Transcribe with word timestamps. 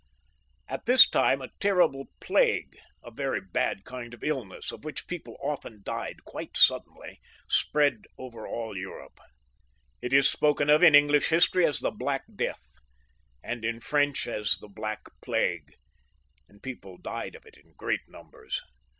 At 0.67 0.87
this 0.87 1.07
time 1.07 1.43
a 1.43 1.49
terrible 1.59 2.05
plague, 2.19 2.75
a 3.03 3.11
very 3.11 3.39
bad 3.39 3.83
kind 3.85 4.15
of 4.15 4.23
illness, 4.23 4.71
of 4.71 4.83
which 4.83 5.05
people 5.05 5.37
often 5.43 5.83
died 5.83 6.23
quite 6.25 6.57
suddenly, 6.57 7.21
spread 7.47 8.05
over 8.17 8.47
all 8.47 8.75
Europe. 8.75 9.19
It 10.01 10.11
is 10.11 10.27
spoken 10.27 10.71
of 10.71 10.81
in 10.81 10.95
English 10.95 11.29
history 11.29 11.67
as 11.67 11.81
the 11.81 11.91
Black 11.91 12.23
Death, 12.35 12.71
and 13.43 13.63
in 13.63 13.79
French 13.79 14.25
as 14.27 14.57
the 14.57 14.67
Black 14.69 15.05
Plague; 15.21 15.75
and 16.49 16.63
people 16.63 16.97
died 16.97 17.35
of 17.35 17.45
it 17.45 17.55
in 17.55 17.75
great 17.77 18.01
numbers. 18.09 18.59